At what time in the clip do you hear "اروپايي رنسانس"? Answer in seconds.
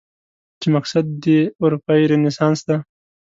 1.63-2.59